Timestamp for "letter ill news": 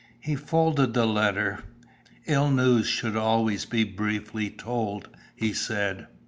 1.05-2.87